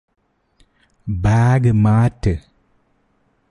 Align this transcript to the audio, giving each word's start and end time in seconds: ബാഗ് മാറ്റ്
ബാഗ് 1.07 1.71
മാറ്റ് 1.71 2.33